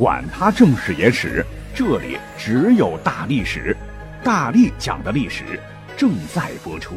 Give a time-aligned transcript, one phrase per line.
[0.00, 1.44] 管他正史野史。
[1.74, 3.76] 这里只有大历史，
[4.24, 5.60] 大力讲的历史
[5.94, 6.94] 正在播出，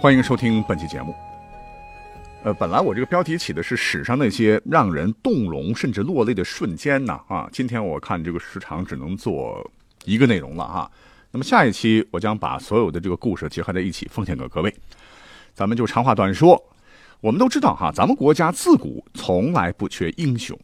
[0.00, 1.14] 欢迎收听本期节目。
[2.42, 9.64] 呃，本来我这个标题起的是史上那些让人动容甚至落泪的瞬间呢，啊，今天我看这个时长只能做
[10.04, 10.90] 一个内容了哈。
[11.30, 14.74] 那么下一期我将把所有的这个故事结合在一起，奉献给各位。
[15.54, 16.60] 咱们就长话短说，
[17.20, 20.58] 我们都知道哈，咱们国家自古从来不缺英雄，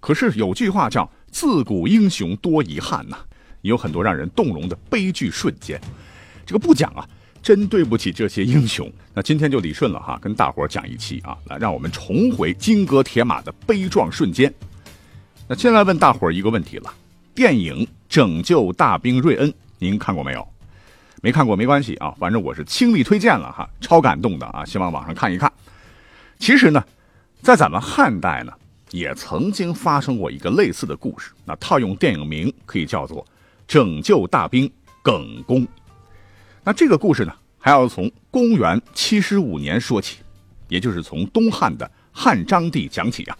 [0.00, 1.08] 可是有句话叫。
[1.30, 3.18] 自古英雄多遗憾呐，
[3.60, 5.78] 有很多让人动容的悲剧瞬间。
[6.46, 7.06] 这个不讲啊，
[7.42, 8.90] 真对不起这些英雄。
[9.12, 14.52] 那今天就理顺了哈，跟大伙儿讲一期啊，来让我们重回金戈铁马的悲壮瞬间。
[15.46, 16.90] 那先来问大伙儿一个问题了：
[17.34, 20.48] 电影《拯救大兵瑞恩》，您看过没有？
[21.20, 25.52] 没看过没关系啊，反正我是倾力推荐了哈，超感动的啊，希望网上看一看。
[26.38, 26.82] 其实呢，
[27.42, 28.52] 在咱们汉代呢。
[28.90, 33.22] 也曾经发生过一个类似的故事，那套用电影名可以叫做
[33.66, 34.70] 《拯救大兵
[35.02, 35.62] 耿恭》。
[36.64, 40.18] 那这个故事呢，还要从公元七十五年说起，
[40.68, 43.36] 也就是从东汉的汉章帝讲起啊。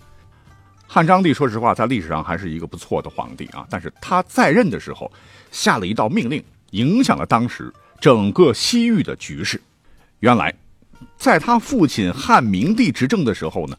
[0.87, 5.11] 汉章帝说实话，在历史上还是一个不错的皇帝啊，但是他在任的时候
[5.51, 9.59] 下了一道命令，影响了当时整个西域的局势。
[10.21, 10.55] 原来，
[11.17, 13.79] 在他父亲汉明帝执政的时候呢。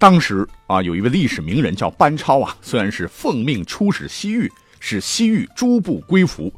[0.00, 6.50] 当时啊，有一位历史名人叫班超啊，虽然是奉命出使西域，使西域诸部归服，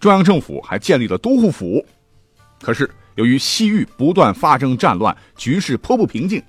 [0.00, 1.84] 中央政府还建立了都护府，
[2.62, 6.42] 可是由于西域不断发生战乱，局势颇不平静，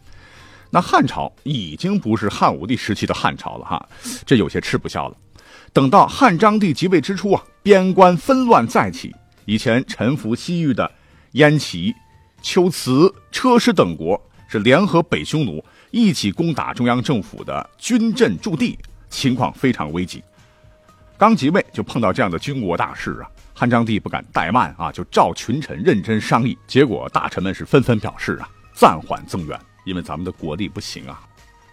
[0.69, 3.89] 那汉朝已经不是汉武帝时期的汉朝了哈，
[4.25, 5.17] 这有些吃不消了。
[5.73, 9.13] 等到汉章帝即位之初啊，边关纷乱再起，
[9.43, 10.89] 以前臣服西域的
[11.33, 11.93] 燕齐、
[12.41, 14.17] 龟兹、车师等国
[14.47, 15.61] 是联合北匈奴。
[15.91, 18.77] 一起攻打中央政府的军镇驻地，
[19.09, 20.23] 情况非常危急。
[21.17, 26.57] 刚即位就碰到这样的军国大事啊，汉章帝不敢怠慢啊，就召群臣认真商议。
[26.67, 31.19] 结果大臣们是纷纷表示啊，暂缓增援，因为咱们的国力不行啊。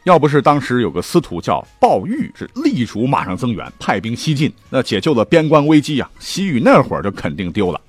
[0.05, 7.81] 要不是当时有个司徒叫鲍玉，是力主马上增援，派兵西进，那解救了边关危机啊，西域那会儿就肯定丢了。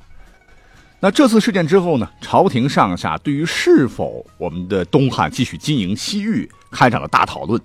[0.99, 2.09] 那这次事件之后呢？
[2.19, 7.61] 朝廷上下对于是否我们的东汉继续经营西域开展了大讨论。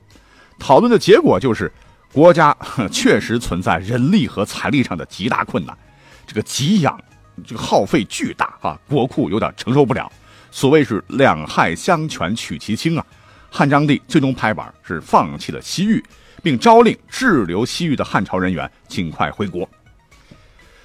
[0.58, 1.72] 讨论的结果就是，
[2.12, 2.54] 国家
[2.90, 5.74] 确实存在人力和财力上的极大困难，
[6.26, 7.00] 这个给养
[7.46, 10.12] 这个耗费巨大啊，国库有点承受不了。
[10.50, 13.06] 所谓是两害相权取其轻啊。
[13.50, 16.04] 汉章帝最终拍板是放弃了西域，
[16.42, 19.66] 并诏令滞留西域的汉朝人员尽快回国。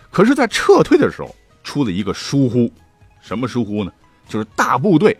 [0.09, 1.35] 可是，在撤退的时候。
[1.67, 2.71] 出了一个疏忽，
[3.19, 3.91] 什么疏忽呢？
[4.25, 5.15] 就是大部队，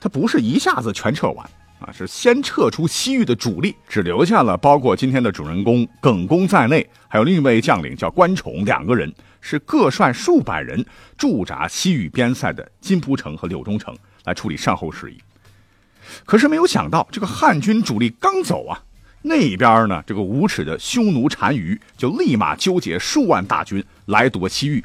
[0.00, 1.48] 他不是一下子全撤完
[1.78, 10.84] 啊，是先撤出西域的主力，只留下了包括今天的主人公耿恭在内，还有另一位将领叫关宠两个人，是各率数百人
[11.16, 15.18] 驻扎西域边塞的金蒲城和柳中城来处理善后事宜。
[16.24, 18.82] 可是没有想到，这个汉军主力刚走啊，
[19.22, 24.84] 那边呢，这个无耻的匈奴单于就立马纠结数万大军来夺西域。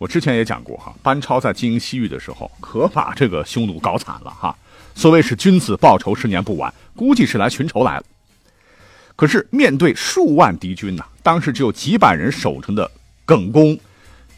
[0.00, 4.56] 我之前也讲过哈，班超在经营西域的时候，可把这个匈奴搞惨了哈。
[4.94, 8.04] 所谓是君子报仇，十年不晚，估计是来寻仇来了。
[9.14, 12.90] 可是面对数万敌军呐，当时只有几百人守城的
[13.26, 13.78] 耿恭，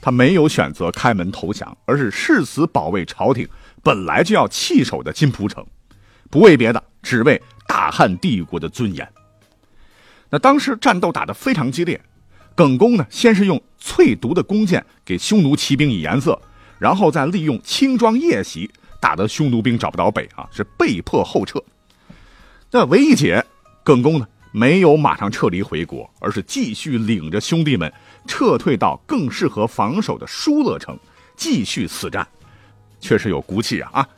[0.00, 3.48] 他没有选择开门投降，而是誓死保卫朝廷
[3.84, 5.64] 本来就要弃守的金蒲城，
[6.28, 9.08] 不为别的，只为大汉帝国的尊严。
[10.28, 12.00] 那当时战斗打得非常激烈。
[12.54, 16.40] 耿恭呢，先是用淬毒的弓箭给匈奴骑兵以颜色，
[16.78, 18.70] 然后再利用轻装夜袭，
[19.00, 21.62] 打得匈奴兵找不到北啊，是被迫后撤。
[22.70, 23.44] 那唯一解，
[23.82, 27.92] 耿恭呢没有马上撤离回国，而是继续领着兄弟们
[28.26, 30.98] 撤退到更适合防守的疏勒城，
[31.36, 32.26] 继续死战，
[33.00, 34.08] 确实有骨气啊啊！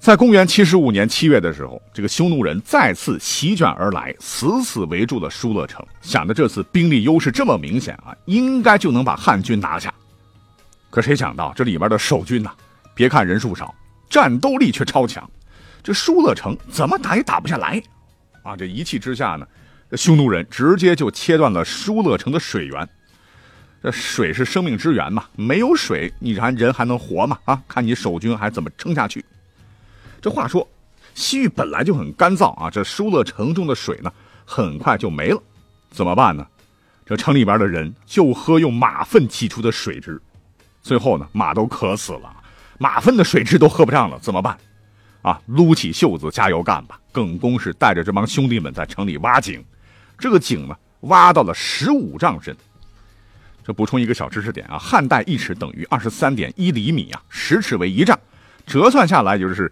[0.00, 9.92] 在公元七十五年七月的时候，这个匈奴人再次席卷而来，死死围住了疏勒城，想着这次兵力优势这么明显啊，应该就能把汉军拿下。
[10.88, 12.50] 可谁想到这里边的守军呐，
[12.94, 13.74] 别看人数少，
[14.08, 15.30] 战斗力却超强，
[15.82, 17.82] 这疏勒城怎么打也打不下来
[18.42, 18.56] 啊！
[18.56, 19.46] 这一气之下呢，
[19.98, 22.88] 匈奴人直接就切断了疏勒城的水源。
[23.82, 27.38] 这水是生命之源嘛，没有水，你还人还能活吗？
[27.44, 29.22] 啊，看你守军还怎么撑下去。
[30.20, 30.68] 这话说，
[31.14, 34.12] 西域本来就很干燥啊，这疏勒城中的水呢，
[34.44, 35.42] 很快就没了，
[35.90, 36.46] 怎么办呢？
[37.06, 40.20] 这城里边的人就喝用马粪挤出的水质，
[40.82, 42.32] 最后呢，马都渴死了，
[42.78, 44.56] 马粪的水质都喝不上了，怎么办？
[45.22, 46.98] 啊，撸起袖子加油干吧！
[47.12, 49.62] 耿恭是带着这帮兄弟们在城里挖井，
[50.18, 52.56] 这个井呢，挖到了十五丈深。
[53.62, 58.18] 这补充一个小知识点啊，汉代一尺等于二十三点一厘米啊，十尺为一丈，
[58.64, 59.70] 折算下来就是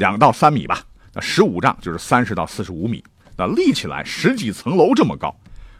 [0.00, 0.82] 两到三米吧。
[1.12, 3.04] 那十五丈就是三十到四十五米，
[3.36, 5.34] 那立起来十几层楼这么高，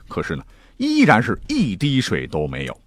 [0.08, 0.44] 可是呢，
[0.76, 2.80] 依然是一滴水都没有，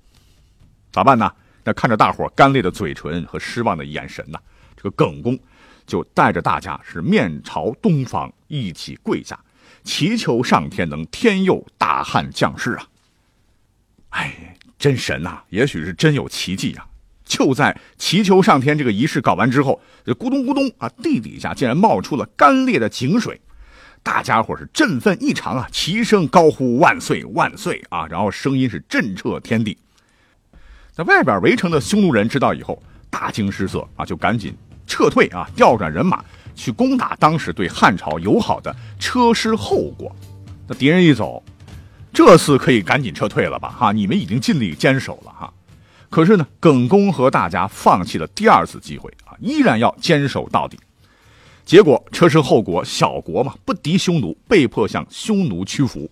[0.92, 1.30] 咋办呢？
[1.64, 4.38] 那看着大伙干裂的嘴唇和失望的眼神呐，
[4.76, 5.40] 这个耿恭
[5.88, 9.40] 就带着大家是面朝东方一起跪下，
[9.84, 12.88] 祈求上天能天佑大汉将士啊！
[14.10, 15.42] 哎，真神呐！
[15.50, 16.86] 也许是真有奇迹啊！
[17.34, 23.42] 就在祈求上天这个仪式搞完之后，这咕咚咕咚啊，地底下竟然冒出了干裂的井水，
[24.04, 28.06] 大家伙是振奋异常啊，齐声高呼万岁万岁啊！
[28.06, 29.76] 然后声音是震彻天地。
[30.92, 34.56] 在外边围城的匈奴人知道以后，大惊失色啊，就赶紧
[34.86, 40.16] 撤退啊，调转人马去攻打当时对汉朝友好的车师后国。
[40.68, 41.44] 那敌人一走。
[42.14, 43.70] 这次可以赶紧撤退了吧？
[43.70, 45.53] 哈，你们已经尽力坚守了哈。
[46.14, 50.78] 可是呢，耿恭和大家放弃了第二次机会啊，依然要坚守到底。
[51.66, 56.08] 结果车师后国小国嘛，不敌匈奴，被迫向匈奴屈服。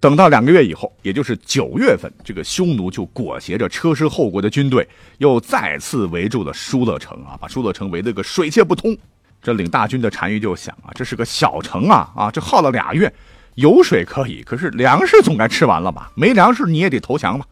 [0.00, 4.88] 等到两个月以后，也就是九月份，这个匈奴就裹挟着车师后国的军队，
[5.18, 8.96] 又再次围住了疏勒城啊，把疏勒城围得个水泄不通。
[9.42, 13.12] 这领大军的单于就想啊，这是个小城啊啊，这耗了俩月。
[13.56, 16.10] 有水可以，可是粮食总该吃完了吧？
[16.14, 17.44] 没粮食你也得投降吧？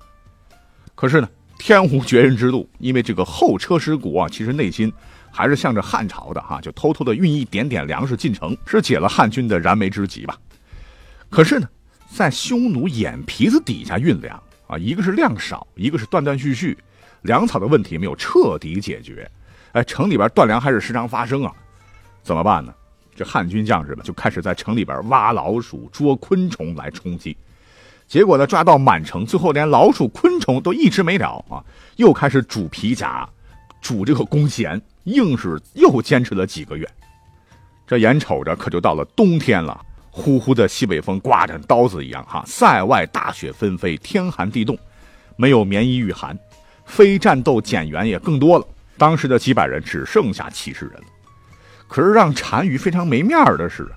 [0.95, 1.29] 可是呢，
[1.65, 4.93] 天无绝人之路，因为这个后车师国啊，其实内心
[5.31, 10.37] 还是向着汉朝的哈，就偷偷的运一点点粮食进城，是解了汉军的燃眉之急吧？
[11.31, 11.69] 可是呢，
[12.11, 16.77] 在匈奴眼皮子底下运粮啊，一个是量少，一个是断断续续，
[17.23, 19.31] 粮草的问题没有彻底解决，
[19.71, 21.53] 哎，城里边断粮还是时常发生啊，
[22.25, 22.75] 怎么办呢？
[23.15, 27.37] 这汉军将士们就开始在城里边挖老鼠、捉昆虫来充饥，
[28.13, 31.65] 结果呢，抓到满城，最后连老鼠、昆虫都一只没了啊！
[31.97, 33.27] 又开始煮皮甲，
[33.81, 36.87] 煮这个弓弦，硬是又坚持了几个月。
[37.87, 39.81] 这眼瞅着可就到了冬天了，
[40.11, 44.79] 呼呼的西北风刮着刀子一样哈，塞外大雪纷飞，天寒地冻，
[45.37, 46.39] 没有棉衣御寒，
[46.85, 48.67] 非战斗减员也更多了。
[48.99, 51.07] 当时的几百人只剩下七十人了。
[51.89, 53.91] 可是让单于非常没面的是，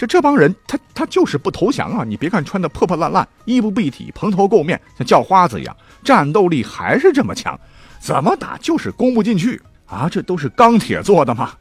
[0.00, 2.04] 这这帮人他他就是不投降啊！
[2.06, 7.60] 你别看穿的破破烂烂、衣不蔽体、蓬头垢面，像叫花子一样，战斗力还是这么强，
[7.98, 10.08] 怎么打就是攻不进去啊！
[10.10, 11.52] 这都是钢铁做的吗？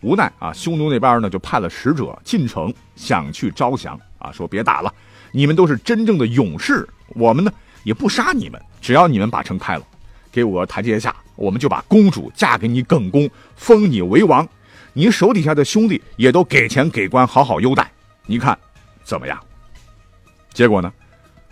[0.00, 4.92] 无奈啊，匈奴那边呢就派了使者进城，想去招降啊，说别打了，
[5.30, 7.52] 你们都是真正的勇士，我们呢
[7.84, 9.84] 也不杀你们，只要你们把城开了，
[10.32, 14.44] 给我台阶下，我们就把公主嫁给你耿恭，封你为王。
[14.98, 17.92] 你手底下的兄弟也都给钱给官，好好优待，
[18.24, 18.58] 你看
[19.04, 19.38] 怎么样？
[20.54, 20.90] 结果呢，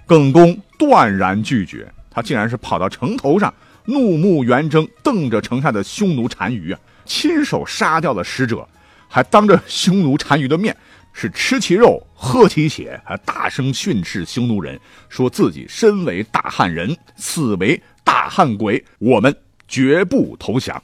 [0.06, 3.52] 耿恭断然拒绝，他竟然是跑到城头上，
[3.84, 8.66] 怒目圆睁，瞪着城下的匈奴单于啊，亲手杀掉了使者，
[9.08, 10.74] 还当着匈奴单于的面
[11.12, 19.36] 是吃其肉，喝其血，还大声训斥匈奴人，说自己身为大汉人，死为大汉鬼，我们
[19.68, 20.82] 绝不投降。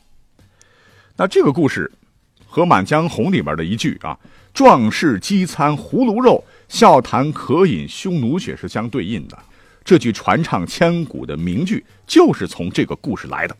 [1.16, 1.90] 那这个故事。
[2.50, 4.18] 和《满江红》里边的一句啊
[4.52, 9.38] “壮士饥餐胡虏肉，笑谈渴饮匈奴血”是相对应的。
[9.84, 13.56] 这句传唱千古的名句就是从这个故事来的。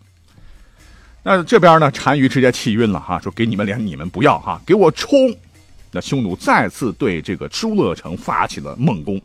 [1.23, 5.33] 那这边呢，单于直接气晕了哈，说：“给你们脸你们不要哈，给我冲！”
[5.93, 9.21] 那匈奴再次对这个疏勒城发起了猛攻，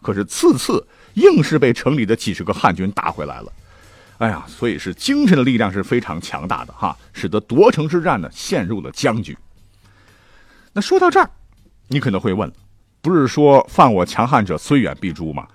[0.00, 3.52] 可是次次硬是被城里的几十个汉军打回来了。
[4.18, 9.36] 哎呀，所以是精神的力量是非常强大的哈，使得夺城之战呢陷入了僵局。
[10.72, 11.30] 那说到这儿，
[11.86, 12.52] 你可能会问，
[13.00, 15.46] 不是说犯我强汉者虽远必诛吗？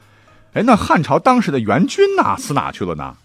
[0.53, 3.15] 哎，那汉朝当时的援军呢，死哪去了呢？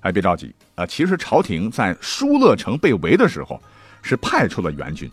[0.00, 3.60] 哎，别着急啊，其实朝廷在疏勒城被围的时候，
[4.00, 5.10] 是派出了援军。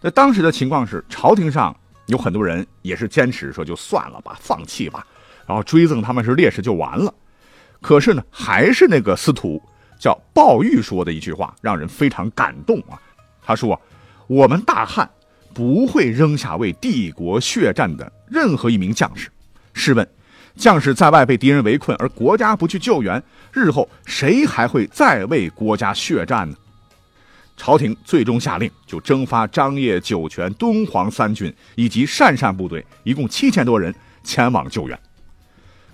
[0.00, 5.04] 那当时的情况是，朝廷上有很多人也是坚持说就算了吧，放弃吧，
[5.46, 7.12] 然后追赠他们是烈士就完了。
[7.82, 9.60] 可是呢，还是那个司徒
[9.98, 12.96] 叫鲍玉说的一句话，让人非常感动啊。
[13.44, 13.78] 他说
[14.28, 15.10] ：“我们大汉
[15.52, 19.28] 不会扔下为帝国血战的任何一名将士。
[19.74, 20.08] 试问，
[20.54, 23.20] 将士在外被敌人围困，而国家不去救援，
[23.52, 26.56] 日后谁还会再为国家血战呢？
[27.56, 34.98] 朝廷最终下令，就征发张掖、酒泉、敦煌三军以及鄯善部队，一共七千多人前往救援。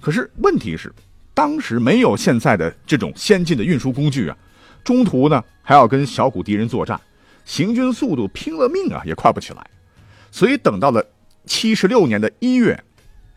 [0.01, 0.93] 可是问题是，
[1.39, 4.37] 当时没有现在的这种先进的运输工具啊，
[4.83, 7.01] 中途呢还要跟小股敌人作战，
[7.45, 9.65] 行军速度拼了命啊也快不起来。
[10.33, 11.01] 所以等到了
[11.47, 12.77] 七十六年的一月，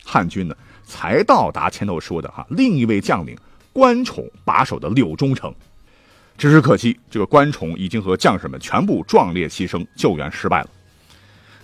[0.04, 3.38] 汉军呢才到达前头说的哈另一位将领
[3.72, 5.54] 关宠把守的柳中城。
[6.40, 10.70] 只是可惜，这个关宠已经和将士们全部壮烈牺牲，救援失败了。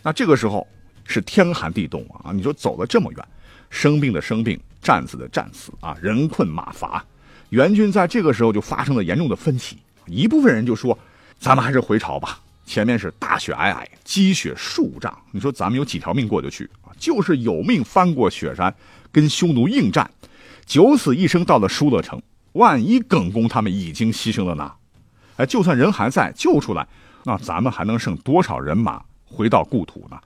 [0.03, 0.67] 那这个时候
[1.03, 2.29] 是天寒地冻啊！
[2.31, 3.27] 你说走了这么远，
[3.71, 7.03] 生病的生病，战死的战死啊，人困马乏。
[7.49, 10.97] 援军在这个时候就发生了严重的分歧，一部分人就说
[11.39, 16.91] ：“咱们还是回朝吧，前面是大雪皑皑，积雪数丈，你说咱们有几条命过得去啊？
[16.97, 18.73] 就是有命翻过雪山，
[19.11, 20.09] 跟匈奴应战，
[20.65, 22.21] 九死一生到了舒勒城。”
[22.53, 24.71] 万一耿恭他们已经牺牲了呢？
[25.35, 26.87] 哎，就算人还在，救出来，
[27.23, 30.19] 那咱们还能剩多少人马回到故土呢？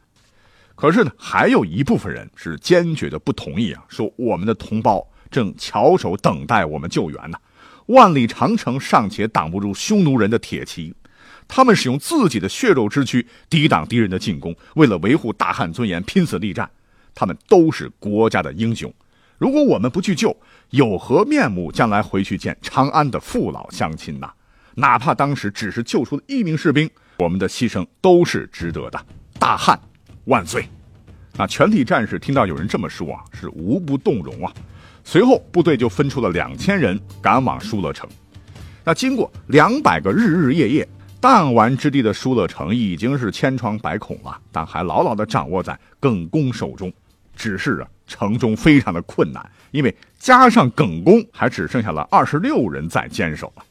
[0.81, 7.37] 可是呢，还有一部分人是坚决的不同意啊，说我们的同胞正翘首等待我们救援呢。
[7.85, 10.91] 万里长城尚且挡不住匈奴人的铁骑，
[11.47, 16.67] 他们使用自己的血肉之躯抵挡敌人的进攻，为了维护大汉尊严拼死力战，
[17.13, 18.91] 他们都是国家的英雄。
[19.37, 20.35] 如果我们不去救，
[20.71, 24.31] 有何面目将来回去见长安的父老乡亲呐？
[24.73, 28.99] 哪怕当时只是救出了一名士兵，我们的牺牲都是值得的。
[29.37, 29.79] 大汉
[30.31, 30.65] 万岁！
[31.35, 34.53] 那全体战士听到有人这么说啊，是无不动容啊。
[35.03, 38.09] 随后部队就分出了两千人赶往舒勒城。
[38.85, 40.87] 那经过两百个日日夜夜，
[41.19, 46.89] 弹丸之地的舒勒城已经是千疮百孔了，但还牢牢地掌握在耿恭手中。
[47.35, 47.87] 只是啊。
[48.07, 53.63] 城中非常的困难，因为加上耿恭，还只剩下了二十六人在坚守了。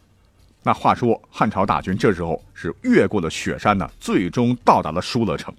[0.62, 5.54] 那话说，汉朝大军这时候是越过了雪山呢，最终到达了舒勒城。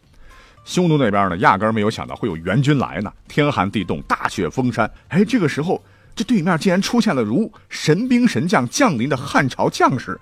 [0.71, 3.11] 匈奴那边呢，压根没有想到会有援军来呢。
[3.27, 5.83] 天寒地冻，大雪封山，哎，这个时候
[6.15, 10.17] 这对面竟然出现了如神兵神将降临的汉朝将士，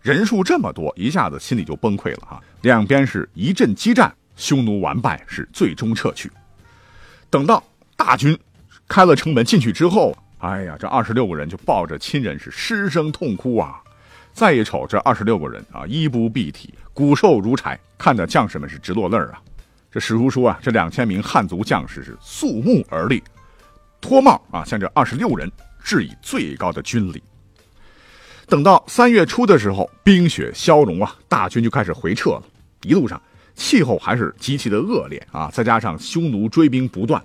[0.00, 2.40] 人数这么多，一下子心里就崩溃了哈。
[2.62, 6.30] 两边是一阵激战，匈奴完败，是最终撤去。
[7.28, 7.62] 等到。
[7.96, 8.34] 大军
[8.88, 13.78] 开了城门进去之后，哎呀，这二十六个人就抱着亲人是失声痛哭啊！
[14.32, 19.38] 再一瞅这二十六个人啊，衣不蔽体，骨瘦如柴，看得将士们是直落泪啊！
[19.92, 23.20] 这史书说啊，这两千名汉族将士是肃穆而立，
[24.00, 25.50] 脱帽啊，向这二十六人
[25.82, 27.20] 致以最高的军礼。
[28.46, 32.42] 等到三月初的时候，冰雪消融啊，大军就开始回撤了。
[32.82, 33.20] 一路上
[33.56, 37.20] 气候还是极其的恶劣啊，再加上匈奴追兵不断。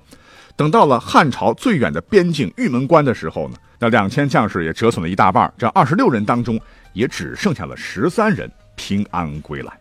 [0.55, 6.60] 等到了汉朝最远的边境玉门关的时候呢，那两千将士也折损了一大半，这二十六人当中
[6.93, 9.72] 也只剩下了十三人平安归来。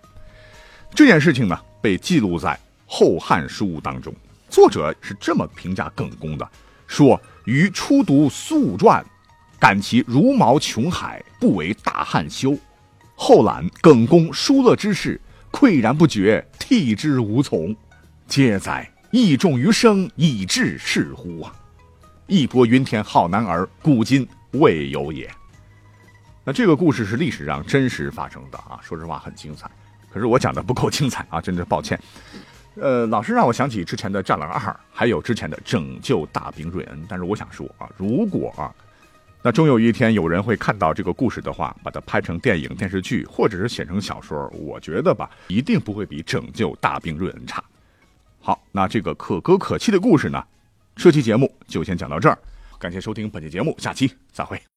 [0.94, 2.50] 这件事情呢，被记录在
[2.94, 4.14] 《后汉书》当中。
[4.48, 6.48] 作者是这么评价耿恭的：
[6.86, 9.04] 说于初读《素传》，
[9.58, 12.56] 感其如毛穷海，不为大汉修。
[13.16, 15.20] 后览耿恭疏勒之事，
[15.50, 17.74] 喟然不觉，替之无从。
[18.28, 18.88] 皆哉！
[19.10, 21.52] 义重于生，以至是乎啊！
[22.28, 25.28] 义薄云天好男儿，古今未有也。
[26.44, 29.68] 那这个故事是历史上真实发生的啊，说实话很精彩。
[30.12, 31.98] 可是我讲的不够精彩啊，真的抱歉。
[32.76, 34.58] 呃，老是让我想起之前的《战狼二》，
[34.92, 36.98] 还有之前的《拯救大兵瑞恩》。
[37.08, 38.74] 但是我想说啊，如果啊，
[39.42, 47.62] 那终有一天有人会看到这个故事的话，把它拍成电影、电视剧，或者是写成小说，我觉得吧，一定不会比《拯救大兵瑞恩》差。
[48.40, 50.44] 好，那这个可歌可泣的故事呢？
[50.96, 52.38] 这期节目就先讲到这儿，
[52.78, 54.64] 感谢收听本期节目，下期再会。